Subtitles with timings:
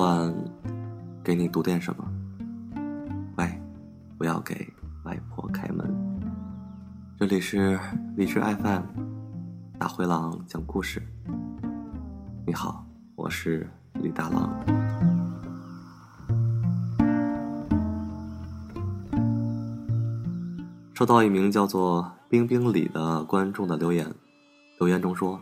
[0.00, 0.34] 晚
[1.22, 2.10] 给你读点什么？
[3.36, 3.46] 喂，
[4.16, 4.66] 不要给
[5.04, 5.94] 外婆开门。
[7.18, 7.78] 这里是
[8.16, 8.82] 荔枝 FM，
[9.78, 11.02] 大灰狼讲故事。
[12.46, 12.82] 你好，
[13.14, 14.50] 我是李大狼。
[20.94, 24.10] 收到一名叫做冰冰里的观众的留言，
[24.78, 25.38] 留言中说：“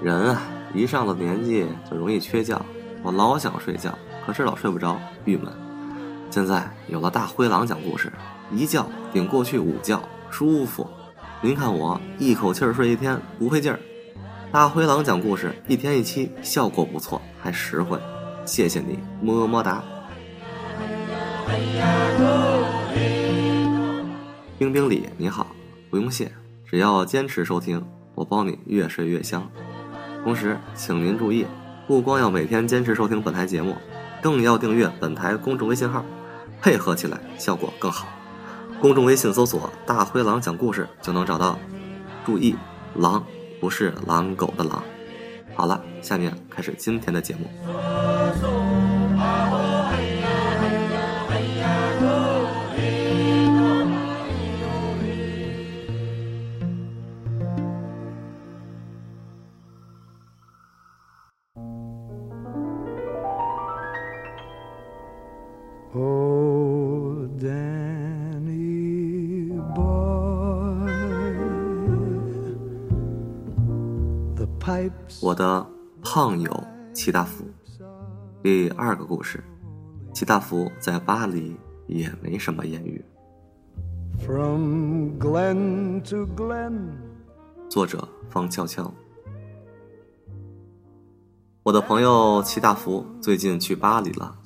[0.00, 0.40] 人啊，
[0.72, 2.64] 一上了年纪就容易缺觉。
[3.04, 5.52] 我老想睡觉，可是老睡不着，郁闷。
[6.30, 8.10] 现在有了大灰狼讲故事，
[8.50, 8.82] 一觉
[9.12, 10.88] 顶过去五觉，舒服。
[11.42, 13.78] 您看我一口气儿睡一天，不费劲儿。
[14.50, 18.00] 大灰狼讲故事，一天一期，效果不错，还实惠。
[18.46, 19.84] 谢谢你，么么哒。”
[24.58, 25.48] 冰冰里你好，
[25.90, 26.32] 不用谢，
[26.64, 29.46] 只要坚持收听，我包你越睡越香。
[30.24, 31.46] 同时，请您注意，
[31.86, 33.76] 不光要每天坚持收听本台节目，
[34.22, 36.04] 更要订阅本台公众微信号，
[36.60, 38.08] 配合起来效果更好。
[38.80, 41.58] 公众微信搜索“大灰狼讲故事”就能找到。
[42.24, 42.56] 注意，
[42.94, 43.22] 狼
[43.60, 44.82] 不是狼狗的狼。
[45.54, 48.13] 好了，下面开始今天的节目。
[75.20, 75.66] 我的
[76.02, 77.44] 胖友齐大福，
[78.42, 79.42] 第二个故事，
[80.12, 83.04] 齐大福在巴黎也没什么艳遇。
[84.24, 86.90] from glen to glen.
[87.68, 88.92] 作者方悄悄。
[91.62, 94.36] 我的朋友齐大福最近去巴黎了，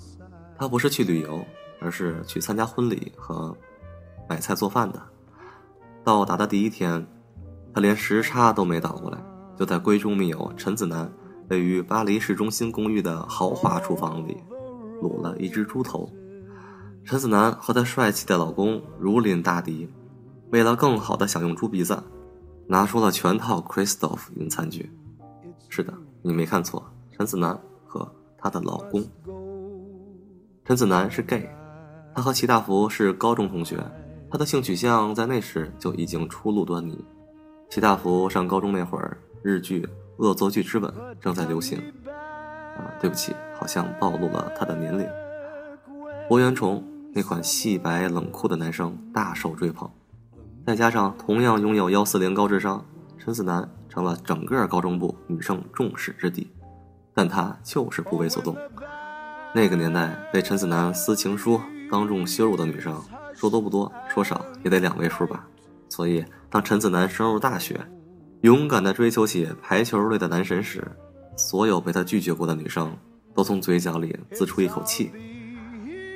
[0.56, 1.45] 他不是去旅游，
[1.81, 3.55] 而是去参加婚礼和
[4.28, 5.03] 买菜做饭的。
[6.05, 7.06] 到达的第一天，
[7.75, 9.19] 他连时差都没倒过来，
[9.59, 11.11] 就在闺中密友陈子楠
[11.49, 14.37] 位于巴黎市中心公寓的豪华厨房里
[15.03, 16.09] 卤了一只猪头。
[17.05, 19.89] 陈子楠和她帅气的老公如临大敌，
[20.51, 22.01] 为了更好的享用猪鼻子，
[22.67, 24.89] 拿出了全套 Christoph 云餐具。
[25.69, 25.93] 是的，
[26.23, 26.85] 你没看错，
[27.17, 29.05] 陈子楠和她的老公。
[30.65, 31.49] 陈子楠是 gay，
[32.15, 33.83] 他和齐大福是高中同学，
[34.31, 37.03] 他的性取向在那时就已经初露端倪。
[37.71, 39.82] 齐大福上高中那会儿，日剧
[40.16, 40.91] 《恶作剧之吻》
[41.21, 41.78] 正在流行。
[42.06, 45.06] 啊，对不起，好像暴露了他的年龄。
[46.28, 49.91] 博元崇那款细白冷酷的男生大受追捧，
[50.66, 52.84] 再加上同样拥有幺四零高智商，
[53.19, 56.47] 陈子楠成了整个高中部女生众矢之的。
[57.15, 58.56] 但他就是不为所动。
[59.53, 61.60] 那个年代被陈子楠撕情书、
[61.91, 63.03] 当众羞辱的女生，
[63.34, 65.44] 说多不多，说少也得两位数吧。
[65.88, 67.81] 所以，当陈子楠升入大学，
[68.43, 70.87] 勇敢地追求起排球队的男神时，
[71.37, 72.97] 所有被他拒绝过的女生
[73.34, 75.10] 都从嘴角里滋出一口气。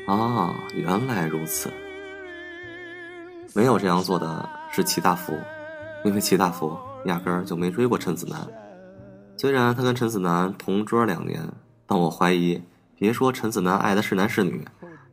[0.07, 1.69] 啊，原来如此。
[3.55, 5.37] 没有这样做的是齐大福，
[6.05, 8.49] 因为齐大福压根儿就没追过陈子楠。
[9.37, 11.43] 虽然他跟陈子楠同桌两年，
[11.87, 12.63] 但我怀疑，
[12.97, 14.65] 别说陈子楠爱的是男是女，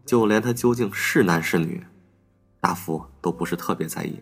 [0.05, 1.83] 就连他究竟是男是女，
[2.61, 4.19] 大福都不是特别在意。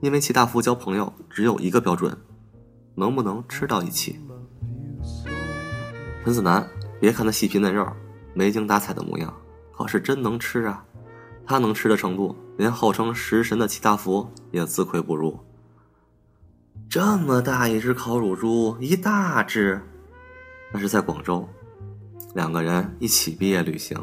[0.00, 2.16] 因为齐大福交朋友只有一个标准，
[2.94, 4.18] 能不能吃到一起。
[6.24, 6.68] 陈子楠，
[7.00, 7.86] 别看他细皮嫩肉，
[8.34, 9.34] 没精打采的模样，
[9.72, 10.84] 可是真能吃啊！
[11.46, 15.38] 他能吃的程度，连号称食神的齐大福也自愧不如。
[16.88, 19.80] 这么大一只烤乳猪，一大只，
[20.72, 21.48] 那是在广州，
[22.34, 23.98] 两个人一起毕业旅行，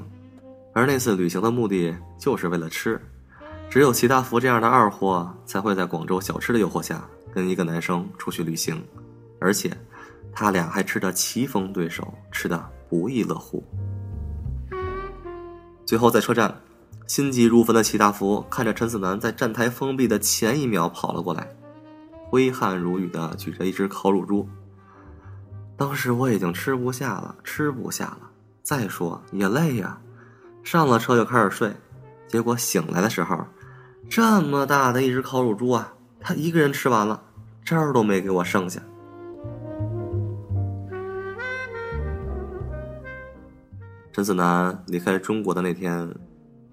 [0.73, 3.00] 而那次旅行的目的就是为了吃。
[3.70, 7.03] 只有齐大福这样的二货才会在广州小吃的诱惑下
[7.34, 8.82] 跟一个男生出去旅行，
[9.40, 9.76] 而且
[10.34, 13.64] 他俩还吃得棋逢对手，吃得不亦乐乎。
[15.85, 16.56] 最后在车站，
[17.06, 21.53] 心急如焚的齐大福看着陈子楠在站台封闭的前一秒跑了过来，
[22.29, 24.47] 挥汗如雨的举着一只烤乳猪。
[25.78, 28.20] 当时我已经吃不下了，吃不下了。
[28.64, 30.00] 再说也累呀，
[30.64, 31.72] 上了车就开始睡，
[32.27, 33.45] 结果醒来的时候，
[34.09, 37.22] 这么大的一只烤乳猪啊，他一个人吃完了，
[37.63, 38.81] 汁儿都没给我剩下。
[44.11, 46.09] 陈子楠离开中国的那天，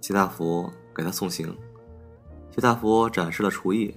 [0.01, 1.53] 齐大福给他送行。
[2.51, 3.95] 齐大福展示了厨艺，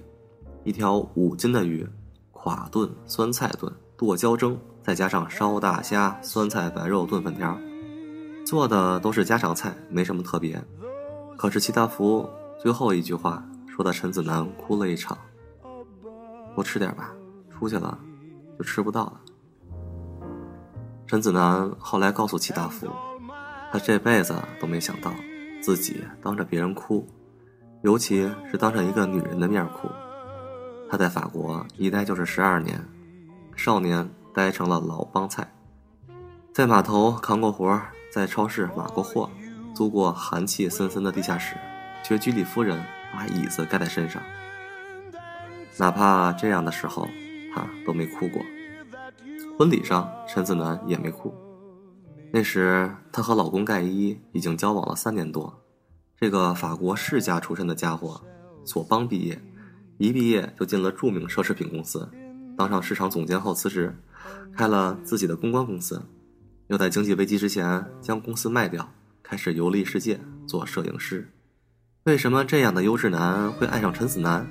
[0.64, 1.86] 一条五斤的鱼，
[2.32, 7.56] 垮炖、酸菜炖、剁椒蒸，再加上烧大虾、酸菜白肉炖粉条，
[8.44, 10.60] 做的都是家常菜，没什么特别。
[11.36, 12.28] 可是齐大福
[12.58, 15.16] 最后一句话说的陈子楠哭了一场。
[16.54, 17.12] 多吃点吧，
[17.50, 17.98] 出去了
[18.58, 19.20] 就吃不到了。
[21.06, 22.88] 陈子楠后来告诉齐大福，
[23.70, 25.12] 他这辈子都没想到
[25.60, 27.06] 自己当着别人哭，
[27.82, 29.88] 尤其是当着一个女人的面哭。
[30.90, 32.82] 他在法国一待就是十二年，
[33.54, 35.52] 少年待成了老帮菜，
[36.54, 37.78] 在码头扛过活，
[38.10, 39.28] 在超市码过货，
[39.76, 41.54] 租过寒气森森的地下室，
[42.02, 42.82] 却居里夫人
[43.12, 44.22] 把椅子盖在身上。
[45.76, 47.06] 哪怕这样的时候，
[47.54, 48.40] 他都没哭过。
[49.58, 51.34] 婚礼上，陈子楠也没哭。
[52.32, 55.62] 那时，她和老公盖伊已经交往了三年多。
[56.18, 58.18] 这个法国世家出身的家伙，
[58.64, 59.38] 索邦毕业，
[59.98, 62.10] 一毕业就进了著名奢侈品公司，
[62.56, 63.94] 当上市场总监后辞职，
[64.56, 66.02] 开了自己的公关公司，
[66.68, 68.90] 又在经济危机之前将公司卖掉，
[69.28, 71.28] 开始游历世界做摄影师。
[72.04, 74.46] 为什么这样的优质男会爱上陈子楠？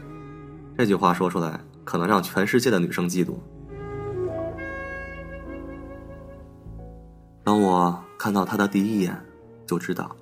[0.78, 3.36] 这句话说出来，可能让全世界的女生嫉妒。
[7.42, 9.18] 当我看到他的第一眼，
[9.66, 10.14] 就知道，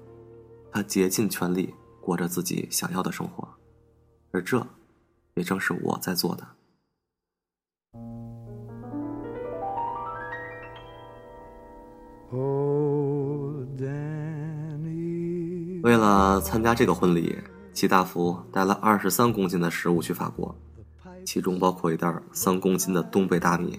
[0.72, 3.48] 他竭尽全力过着自己想要的生活，
[4.30, 4.64] 而这，
[5.34, 6.48] 也正是我在做的。
[15.84, 17.38] 为了参加这个婚礼，
[17.74, 20.56] 齐大福带了二十三公斤的食物去法国，
[21.26, 23.78] 其中包括一袋三公斤的东北大米，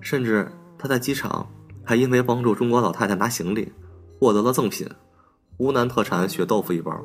[0.00, 1.46] 甚至他在机场。
[1.84, 3.70] 还因为帮助中国老太太拿行李，
[4.18, 4.88] 获得了赠品——
[5.58, 7.04] 湖南特产血豆腐一包。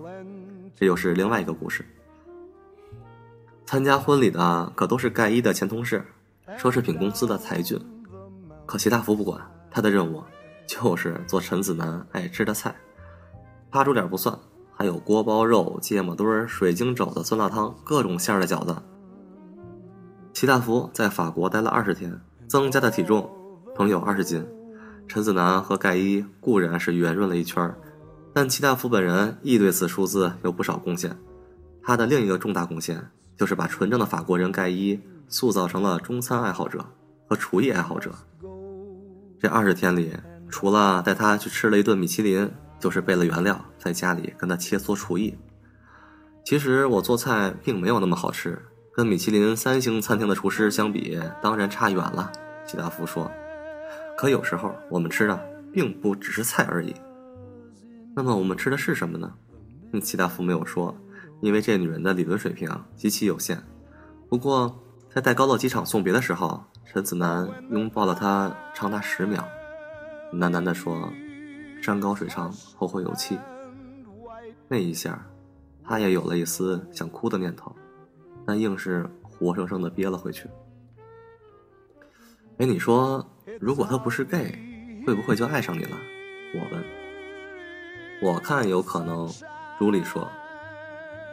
[0.76, 1.84] 这又是另外一个故事。
[3.66, 6.06] 参加婚礼的可都是盖伊的前同事，
[6.58, 7.78] 奢侈品公司的才俊。
[8.66, 9.42] 可齐大福不管，
[9.72, 10.24] 他的任务
[10.68, 12.74] 就是做陈子楠爱吃的菜。
[13.70, 14.38] 扒猪脸不算，
[14.74, 18.76] 还有锅包肉、芥末墩儿、水晶肘子、酸辣汤，各种馅儿的饺子。
[20.34, 23.30] 齐大福在法国待了二十天，增加的体重
[23.76, 24.46] 朋友二十斤。
[25.08, 27.72] 陈子楠和盖伊固然是圆润了一圈
[28.34, 31.16] 但齐大福本人亦对此数字有不少贡献。
[31.84, 33.08] 他的另一个重大贡献
[33.38, 36.84] 就是把纯正的法国人盖伊塑造成了中餐爱好者
[37.28, 38.12] 和厨艺爱好者。
[39.40, 40.12] 这二十天里，
[40.50, 42.50] 除了带他去吃了一顿米其林，
[42.80, 45.38] 就是备了原料，在家里跟他切磋厨艺。
[46.44, 48.62] 其实我做菜并没有那么好吃，
[48.94, 52.32] 跟米其林三星餐厅的厨师相比，当然差远了。
[52.66, 53.30] 齐大夫说。
[54.18, 55.38] 可有时候我们吃的
[55.74, 56.96] 并不只是菜而已。
[58.16, 59.34] 那么我们吃的是什么呢？
[60.02, 60.96] 齐大夫没有说，
[61.42, 63.62] 因为这女人的理论水平极其有限。
[64.30, 64.74] 不过
[65.14, 69.46] 在戴高乐机场送别的时候，陈子楠拥抱了她长达十秒，
[70.34, 71.12] 喃喃地说
[71.86, 73.38] ：“山高水长，后会有期。”
[74.68, 75.24] 那一下，
[75.84, 77.72] 他也有了一丝想哭的念头，
[78.44, 80.50] 但硬是活生生的憋了回去。
[82.58, 83.24] 哎，你说？
[83.60, 84.58] 如果他不是 gay，
[85.06, 85.96] 会不会就爱上你了？
[86.56, 86.84] 我问。
[88.24, 89.30] 我看有可能。
[89.78, 90.28] 朱莉说。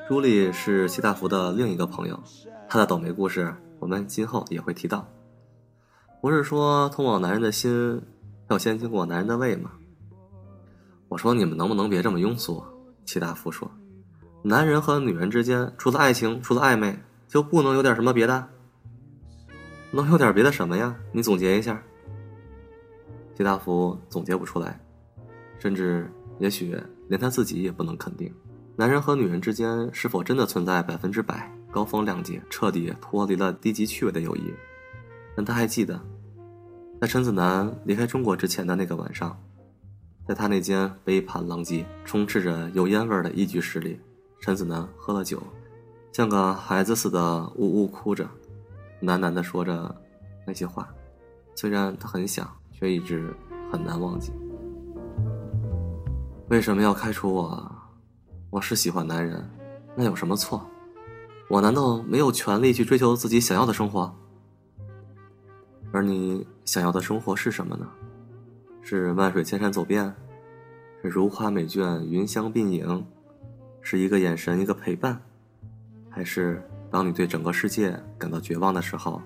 [0.06, 2.22] 朱莉是齐大福的另一个朋友，
[2.68, 5.08] 他的倒霉故事我们今后也会提到。
[6.20, 8.02] 不是说通往男人的心
[8.50, 9.70] 要先经过男人的胃吗？
[11.12, 12.64] 我说你们能不能别这么庸俗？
[13.04, 13.70] 齐大福说。
[14.42, 18.48] 男人和女人之间，除了爱情，除了暧昧，就不能有点什么别的？
[19.90, 20.96] 能有点别的什么呀？
[21.12, 21.82] 你总结一下。
[23.36, 24.80] 齐大福总结不出来，
[25.58, 26.74] 甚至也许
[27.10, 28.34] 连他自己也不能肯定，
[28.74, 34.50] 男人和女人之间是否真的存在百分之百高风亮节、彻底脱离了低级趣味的友谊。
[35.36, 36.00] 但他还记得，
[37.02, 39.38] 在陈子楠离开中国之前的那个晚上，
[40.26, 44.00] 在他那间杯盘狼藉、充斥着油烟味的一居室里，
[44.40, 45.42] 陈子楠喝了酒，
[46.12, 48.28] 像个孩子似的呜呜哭着，
[49.02, 49.94] 喃喃地说着
[50.46, 50.88] 那些话，
[51.54, 52.50] 虽然他很想。
[52.82, 53.32] 却一直
[53.70, 54.32] 很难忘记。
[56.48, 57.72] 为什么要开除我？
[58.50, 59.48] 我是喜欢男人，
[59.94, 60.66] 那有什么错？
[61.48, 64.12] 我难道没有权利去追求自己想要的生活？
[65.92, 67.86] 而你想要的生活是什么呢？
[68.82, 70.12] 是万水千山走遍，
[71.00, 73.06] 是如花美眷云香鬓影，
[73.80, 75.22] 是一个眼神一个陪伴，
[76.10, 79.22] 还是当你对整个世界感到绝望的时候，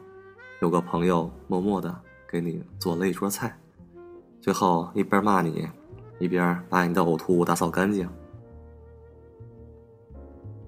[0.61, 1.95] 有个朋友默默的？
[2.29, 3.57] 给你做了一桌菜，
[4.41, 5.67] 最后一边骂你，
[6.19, 8.07] 一边把你的呕吐物打扫干净。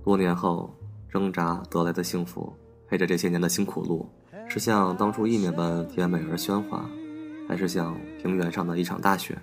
[0.05, 0.73] 多年后
[1.11, 2.55] 挣扎得来的幸福，
[2.87, 4.09] 陪着这些年的辛苦路，
[4.49, 6.89] 是像当初意念般甜美而喧哗，
[7.49, 9.39] 还是像平原上的一场大雪，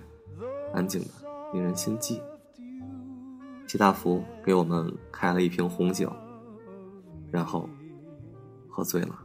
[0.72, 1.08] 安静的
[1.52, 2.22] 令人心悸。
[3.66, 6.12] 齐大福给我们开了一瓶红酒，
[7.32, 7.68] 然后
[8.68, 9.18] 喝醉了。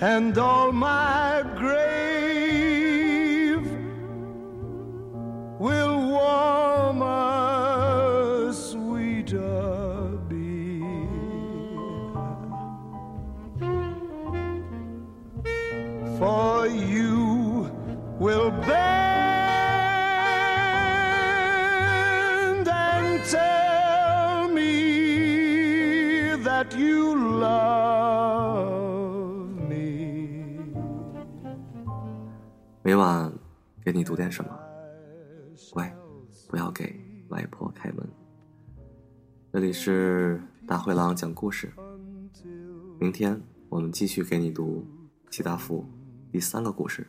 [0.00, 2.40] and all my grave
[5.58, 5.99] will
[32.82, 33.32] 每晚
[33.84, 34.50] 给你读点什么，
[35.72, 35.94] 乖，
[36.48, 36.98] 不要给
[37.28, 38.04] 外婆开门。
[39.52, 41.72] 这里是大灰狼讲故事，
[42.98, 44.84] 明天我们继续给你读
[45.30, 45.84] 齐大福
[46.32, 47.06] 第三个故事：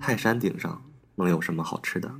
[0.00, 0.82] 泰山顶上
[1.14, 2.10] 能有什么好吃的？